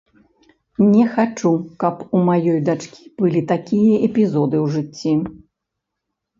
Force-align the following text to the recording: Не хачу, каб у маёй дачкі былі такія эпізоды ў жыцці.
Не 0.93 1.03
хачу, 1.17 1.51
каб 1.83 1.95
у 2.17 2.23
маёй 2.31 2.59
дачкі 2.71 3.03
былі 3.25 3.45
такія 3.55 3.95
эпізоды 4.11 4.57
ў 4.65 4.75
жыцці. 4.75 5.13